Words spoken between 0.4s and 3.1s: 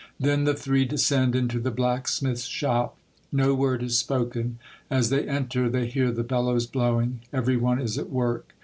the three descend into the blacksmith's shop.